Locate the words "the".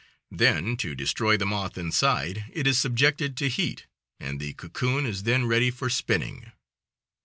1.37-1.45, 4.39-4.53